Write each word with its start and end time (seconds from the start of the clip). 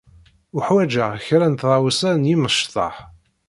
Uḥwaǧeɣ 0.57 1.09
kra 1.25 1.47
n 1.49 1.55
tɣawsa 1.61 2.11
n 2.13 2.29
yimecṭaḥ. 2.29 2.95